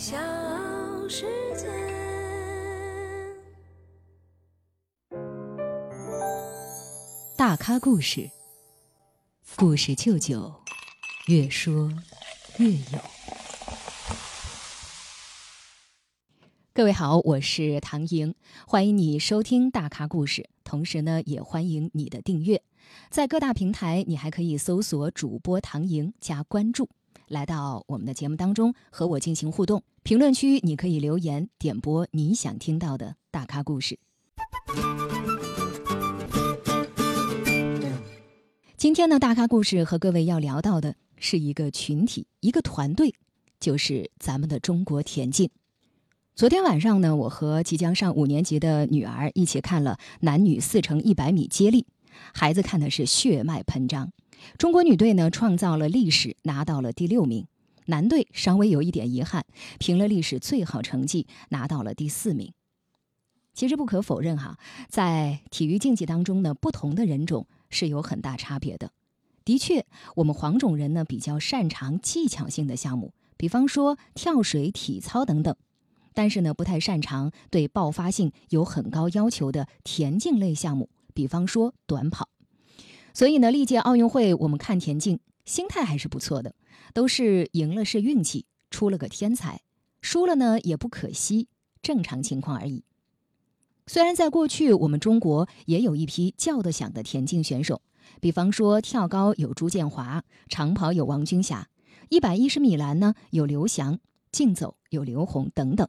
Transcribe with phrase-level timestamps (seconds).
[0.00, 0.16] 小
[1.10, 1.68] 世界。
[7.36, 8.30] 大咖故事，
[9.56, 10.54] 故事舅舅，
[11.26, 11.92] 越说
[12.56, 12.98] 越有。
[16.72, 18.34] 各位好，我是唐莹，
[18.66, 22.62] 欢迎你收听大咖故事，同时呢，也欢迎你的订阅。
[23.10, 26.88] 在各大平台，你还可以搜索主播唐莹加关注，
[27.26, 29.82] 来到我们的节目当中和我进行互动。
[30.02, 33.98] 评论区你可以留言点播你想听到的大咖故事。
[38.76, 43.14] 今天呢，大咖故事和各位要聊到的是一个群体，一个团队，
[43.60, 45.50] 就是咱们的中国田径。
[46.34, 51.86] 昨天晚上呢，我和即将上五年级的女儿一起看了男女四乘一百米接力，
[52.32, 54.10] 孩子看的是血脉喷张。
[54.56, 57.44] 中国女队呢创造了历史，拿到了第六名；
[57.90, 59.44] 男队稍微有一点遗憾，
[59.78, 62.54] 凭了历史最好成绩，拿到了第四名。
[63.52, 64.56] 其实不可否认哈，
[64.88, 68.92] 在体育竞技当中呢，不同的人种是有很大差别的。
[69.44, 75.54] 的确，我们黄种人呢比较擅长技巧性的项目，比方说跳水、体操等等。
[76.14, 82.28] 但是呢，不太擅长对爆发性有很高要求的田径类项目，比方说短跑。
[83.12, 86.54] 所以呢，历届奥运会我们看田径，心态还是不错的，
[86.94, 89.58] 都是赢了是运气，出了个天才；
[90.00, 91.48] 输了呢也不可惜，
[91.82, 92.84] 正常情况而已。
[93.86, 97.82] 虽然在过去我们中国也有一批叫得响的田径选手，
[98.20, 101.68] 比方说跳高有朱建华，长跑有王军霞，
[102.08, 103.98] 一百一十米栏呢有刘翔，
[104.30, 105.88] 竞走有刘虹等等。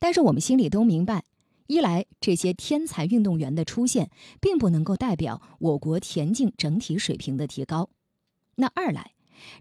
[0.00, 1.24] 但是我们心里都明白，
[1.68, 7.88] 一来这些天才运动员的出现，并不能够代表我国田径整体水平的提高；
[8.56, 9.12] 那二来，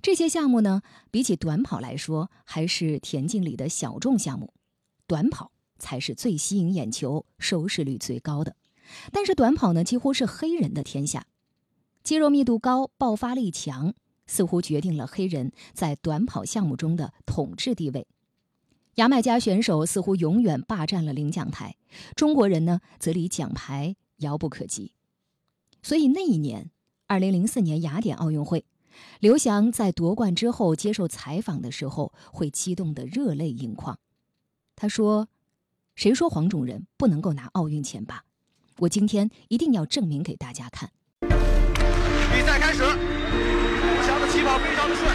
[0.01, 4.53] 这些项目呢，比起短跑来说，还是田径里的小众项目，
[5.07, 8.55] 短跑才是最吸引眼球、收视率最高的。
[9.11, 11.25] 但是短跑呢，几乎是黑人的天下，
[12.03, 13.93] 肌肉密度高、爆发力强，
[14.27, 18.07] 似乎决定了黑人在短跑项目中的统治地位。
[18.95, 21.75] 牙买加选手似乎永远霸占了领奖台，
[22.15, 24.93] 中国人呢则离奖牌遥不可及。
[25.83, 26.71] 所以那一年，
[27.07, 28.63] 二零零四年雅典奥运会，
[29.19, 33.97] 刘翔在夺冠之后接受采访的时候，会激动得热泪盈眶。
[34.75, 35.27] 他说
[35.95, 38.23] ：“谁说黄种人不能够拿奥运钱吧？
[38.79, 40.91] 我今天一定要证明给大家看。”
[41.21, 45.09] 比赛开始，刘翔的起跑非常的顺，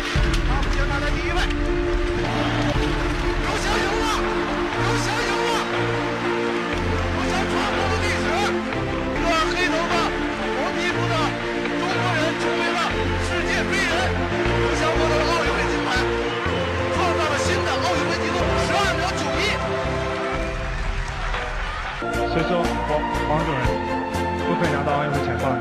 [24.60, 25.56] 不可以拿到奥运会钱包。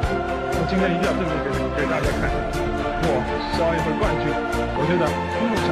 [0.59, 1.47] 我今天一定要证明给
[1.79, 2.27] 给大家看，
[3.07, 3.23] 我
[3.55, 4.27] 是奥运会冠军。
[4.75, 5.07] 我觉得
[5.39, 5.71] 梦想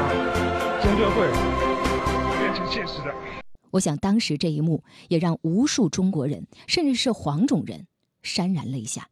[0.80, 1.28] 终究会
[2.40, 2.66] 变成。
[2.72, 3.14] 现实的，
[3.72, 7.88] 我想当时这一幕也让无数中国人，甚至是黄种人
[8.24, 9.10] 潸然泪下。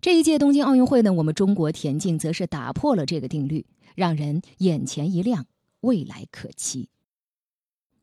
[0.00, 5.44] 这一届东京奥运会呢，我们中国田径则是打破了这个定律，让人眼前一亮，
[5.80, 6.88] 未来可期。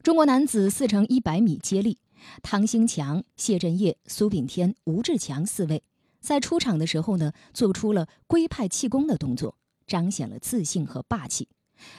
[0.04, 1.98] 中国男子四乘一百米接力，
[2.42, 5.84] 汤兴强、谢震业、苏炳添、吴志强四位
[6.20, 11.48] 在出场的时候呢，做出了龟派气功的动作，彰显了自信和霸气，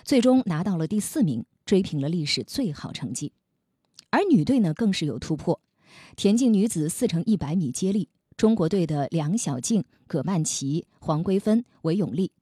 [0.05, 1.45] 最终拿到了第四名。
[1.65, 3.31] 追平了历史最好成绩，
[4.09, 5.61] 而女队呢更是有突破。
[6.17, 8.09] 田径女子四乘一百米接力，
[8.39, 12.33] 中国队的梁晓静、葛曼棋、黄桂芬、韦永丽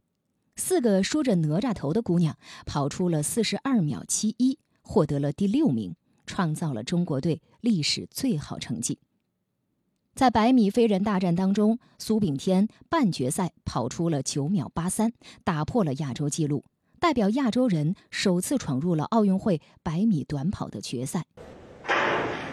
[0.55, 8.99] 四个梳着哪吒头的姑娘跑出了四十二秒七一，获得了第六名，创造了中国队历史最好成绩。
[10.15, 15.13] 在百米飞人大战当中，苏炳添半决赛跑出了九秒八三，
[15.45, 16.65] 打破了亚洲纪录。
[16.99, 21.23] 代表亚洲人首次闯入了奥运会百米短跑的决赛。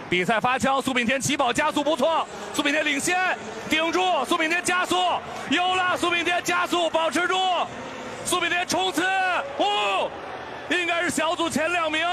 [0.10, 3.16] 比赛发枪，苏炳添起跑加速不错，苏炳添领先，
[3.70, 4.96] 顶住，苏炳添加速，
[5.50, 7.36] 有了，苏炳添加速保持住，
[8.26, 9.02] 苏炳添冲刺，
[9.58, 10.12] 哦，
[10.70, 12.06] 应该是小组前两名，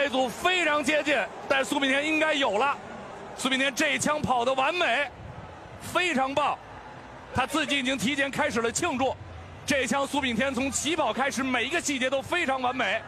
[0.00, 1.18] 这组非常接近，
[1.48, 2.78] 但苏炳添应该有了，
[3.36, 5.10] 苏炳添这一枪跑的完美，
[5.92, 6.56] 非常棒。
[7.34, 9.12] 他自己已经提前开始了庆祝，
[9.66, 13.02] 这一枪苏炳添从起跑开始，每一个细节都非常完美。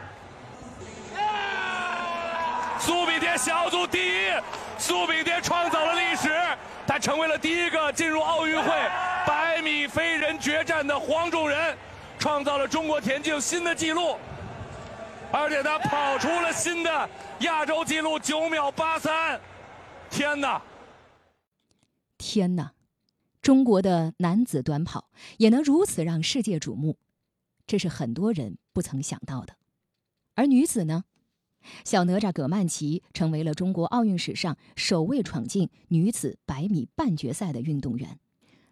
[2.81, 4.33] 苏炳添小组第一，
[4.77, 6.29] 苏炳添创造了历史，
[6.89, 8.69] 他成为了第一个进入奥运会
[9.25, 11.79] 百米飞人决战的黄种人。
[12.19, 14.19] 创造了中国田径新的纪录，
[15.32, 17.09] 而且他跑出了新的
[17.41, 19.41] 亚洲纪录九秒八三。
[20.11, 20.61] 天哪！
[22.19, 22.73] 天哪！
[23.41, 26.99] 中国的男子短跑也能如此让世界瞩目，
[27.67, 29.56] 这是很多人不曾想到的。
[30.35, 31.05] 而女子呢？
[31.85, 38.19] 小哪吒葛曼棋成为了中国奥运史上首位闯进女子百米半决赛的运动员。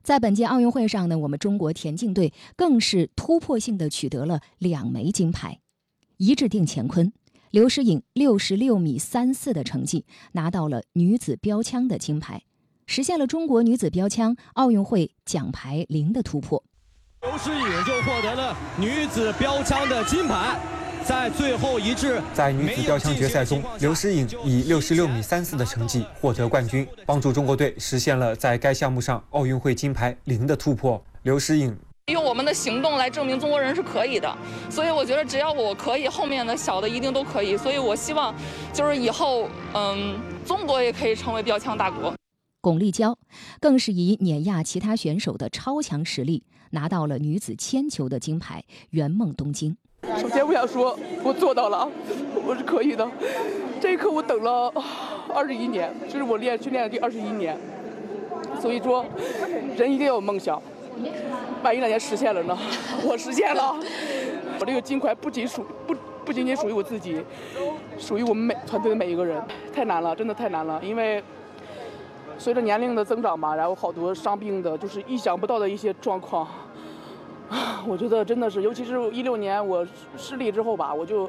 [0.02, 5.60] 在本届奥运会上呢，我们中国田径队更是突破性的取得了两枚金牌。
[6.19, 7.12] 一掷定乾坤，
[7.53, 12.43] 刘诗颖六十六米三四的成绩拿到了女子标枪的金牌，
[12.87, 16.65] 实现了中国女子标枪奥运会奖牌零的突破。
[17.23, 20.61] 刘诗颖就获得了女子标枪的金牌。
[21.05, 31.00] 在最后一掷，在女子标枪决赛中，刘诗颖以六十六米三四的成绩获得冠军，帮助中国队实现了在该项目上奥运会金牌零的突破。
[31.23, 34.34] 刘诗颖用我们的行动来证明中国人是可以的，
[34.70, 37.55] 所以我觉得只要我可以，后面的小的一定都可以。
[37.55, 38.34] 所以我希望，
[38.72, 42.14] 就是以后，嗯，中国也可以成为标枪大国。
[42.62, 43.14] 巩立姣
[43.60, 49.76] 更是以碾压其他选手的超强实力，拿到了女子铅球的金牌，圆梦东京。
[50.19, 51.87] 首先，我想说，我做到了，
[52.46, 53.06] 我是可以的。
[53.81, 54.72] 这一刻，我等了
[55.34, 57.58] 二十一年，这是我练训练的第二十一年。
[58.60, 59.05] 所以说，
[59.76, 60.60] 人一定要有梦想。
[61.62, 62.56] 万一哪天实现了呢？
[63.04, 63.74] 我实现了，
[64.60, 67.22] 我这个金牌不仅属不不仅仅属于我自己，
[67.98, 69.42] 属于我们每团队的每一个人。
[69.74, 71.22] 太难了，真的太难了，因为
[72.38, 76.46] 随着年龄的增长吧，然后好多伤病的，就是意想不到的一些状况。
[77.86, 79.86] 我觉得真的是，尤其是一六年我
[80.16, 81.24] 失利之后吧，我就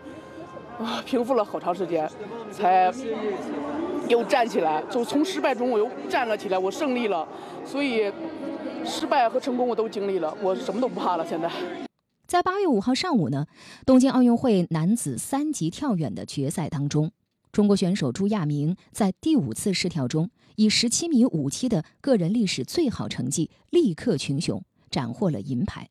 [0.77, 2.09] 啊平复了好长时间，
[2.51, 2.91] 才
[4.09, 4.83] 又站起来。
[4.91, 7.25] 就从失败中我又站了起来，我胜利了。
[7.65, 8.11] 所以
[8.85, 11.25] 失败和成功我都经历了，我什么都不怕了。
[11.25, 11.49] 现在，
[12.25, 13.45] 在八月五号上午呢，
[13.85, 17.11] 东京奥运会男子三级跳远的决赛当中，
[17.51, 25.89] 中国选手朱亚明在第五次试跳中以十七米五七的个人历史最好成绩，力克群雄，斩获了银牌。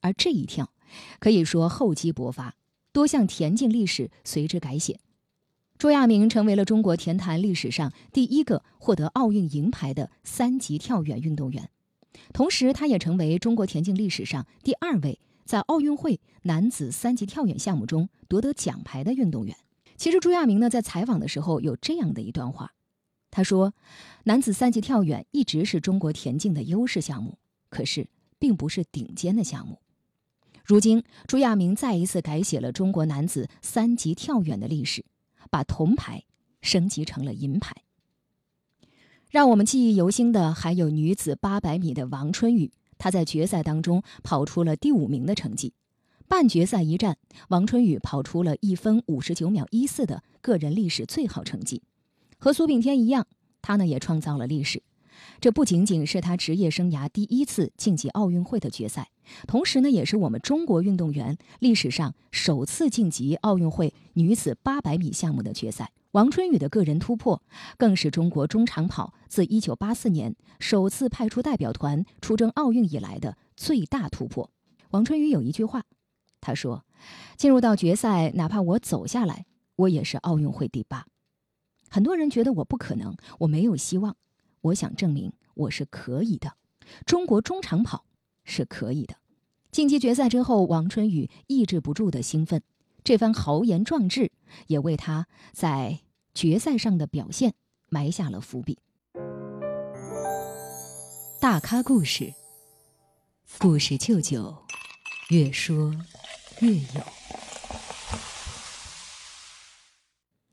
[0.00, 0.70] 而这一跳，
[1.18, 2.54] 可以说厚积薄发，
[2.92, 5.00] 多项田径历史随之改写。
[5.78, 11.70] 朱亚明成为了中国田坛历史上第一个获得奥运银牌的三级跳远运动员，
[12.32, 19.56] 同时他也成为中国田径历史上第二位在奥运会男子三级跳远项目中夺得奖牌的运动员。
[19.96, 22.72] 其实朱亚明呢，在采访的时候有这样的一段话，
[23.30, 23.72] 他说
[24.24, 27.38] ：“男子三级跳远一直是中国田径的优势项目，
[27.70, 28.08] 可是
[28.40, 29.78] 并不是顶尖的项目。”
[30.66, 35.04] 如今，朱亚明再一次改写了中国男子三级跳远的历史，
[35.50, 36.24] 把铜牌
[36.60, 37.74] 升级成了银牌。
[39.30, 45.74] 让我们记忆犹新的还有女子八百米的王春雨，她在决赛当中跑出了第五名的成绩。
[46.26, 47.16] 半决赛一战，
[47.48, 51.82] 王春雨跑出了一分五十九秒一四的个人历史最好成绩，
[52.38, 53.26] 和苏炳添一样，
[53.62, 54.82] 她呢也创造了历史。
[55.40, 59.10] 这不仅仅是他职业生涯第一次晋级奥运会的决赛，
[59.46, 65.92] 同时呢，也是我们中国运动员历史上首次晋级奥运会女子800米项目的决赛。
[66.12, 67.42] 王春雨的个人突破，
[67.76, 74.50] 更是中国中长跑自1984年首次派出代表团出征奥运以来的最大突破。
[74.90, 75.84] 王春雨有一句话，
[76.40, 76.86] 他说
[77.36, 79.44] ：“进入到决赛，哪怕我走下来，
[79.76, 81.04] 我也是奥运会第八。”
[81.90, 84.16] 很多人觉得我不可能，我没有希望。
[84.68, 86.54] 我想证明我是可以的，
[87.06, 88.04] 中国中长跑
[88.44, 89.16] 是可以的。
[89.70, 92.62] 晋级决赛之后，王春雨抑制不住的兴奋，
[93.04, 94.32] 这番豪言壮志
[94.66, 96.00] 也为他在
[96.34, 97.54] 决赛上的表现
[97.88, 98.78] 埋下了伏笔。
[101.40, 102.34] 大咖故事，
[103.58, 104.56] 故事舅舅，
[105.30, 105.94] 越说
[106.60, 107.02] 越有。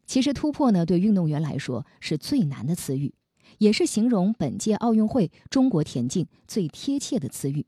[0.05, 3.13] 其实突破呢，对运动员来说是最难的词语。
[3.57, 7.65] 也是形容本届奥运会中国田径最贴切的词语。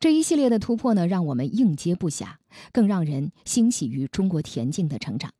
[0.00, 2.36] 这一系列的突破呢，让我们应接不暇，
[2.72, 5.32] 更让人欣喜于中国田径的成长。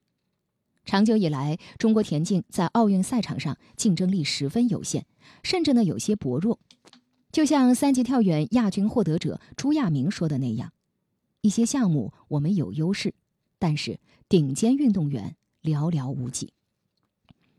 [0.84, 5.04] 长久以来，中国田径在奥运赛场上竞争力十分有限，
[5.42, 6.58] 甚至呢有些薄弱。
[7.30, 10.72] 就像三级跳远亚军获得者朱亚明说的那样，
[11.42, 13.14] 一些项目我们有优势，
[13.58, 16.52] 但是顶尖运动员寥寥无几。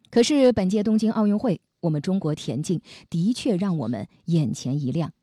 [0.10, 1.62] 可是本届东京奥运会。
[1.82, 5.14] 我们中国田径的确让我们眼前一亮，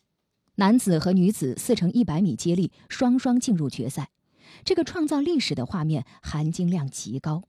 [0.57, 4.11] 男子和女子四乘一百米接力双双进入决赛，
[4.65, 7.43] 这个创造历史的画面含金量极高。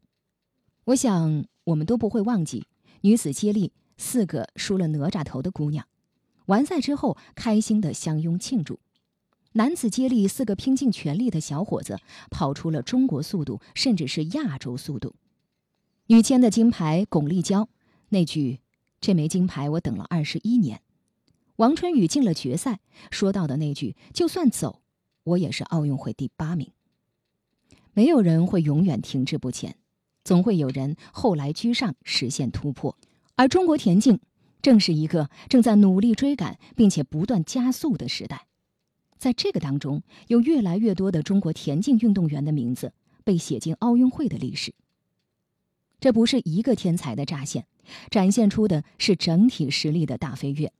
[0.85, 2.65] 我想我们都不会忘记
[3.01, 5.85] 女子接力四个梳了哪吒头的姑娘，
[6.47, 8.79] 完赛之后开心的相拥庆祝。
[9.53, 11.99] 男子接力四个拼尽全力的小伙子
[12.29, 15.15] 跑出了中国速度，甚至是亚洲速度。
[16.07, 17.67] 女铅的金牌巩立姣
[18.09, 18.59] 那句
[18.99, 20.81] “这枚金牌我等了二十一年”，
[21.57, 22.79] 王春雨进了决赛
[23.11, 24.81] 说到的那句“就算走，
[25.23, 26.71] 我也是奥运会第八名”。
[27.93, 29.75] 没有人会永远停滞不前，
[30.23, 32.97] 总会有人后来居上，实现突破。
[33.35, 34.19] 而中国田径
[34.61, 38.47] 正是一个正在努力追赶并且不断加速的时代。
[39.17, 44.75] 在这个当中，有越来越多的中国田径运动员的名字被写进奥运会的历史。
[45.99, 47.65] 这不是一个天才的乍现，
[48.09, 50.71] 展现出的是整体实力的大飞跃。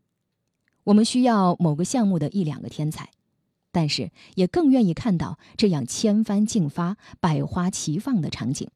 [0.84, 3.10] 我们需要某个项目的一两个天才。
[3.70, 8.72] 但是，也更愿意看到这样千帆竞发、百花齐放的场景。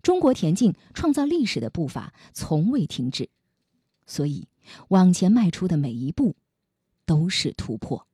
[0.00, 3.28] 中国田径创造历史的步伐从未停止，
[4.06, 4.48] 所以
[4.88, 6.36] 往前迈出的每一步
[7.04, 8.06] 都是突破。